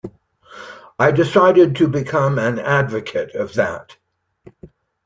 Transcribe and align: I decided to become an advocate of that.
I 0.97 1.11
decided 1.11 1.75
to 1.75 1.87
become 1.87 2.39
an 2.39 2.57
advocate 2.57 3.35
of 3.35 3.53
that. 3.53 3.97